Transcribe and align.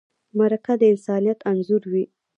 مرکه 0.37 0.73
دې 0.79 0.87
د 0.89 0.91
انسانیت 0.93 1.39
انځور 1.51 1.83
وي. 1.91 2.05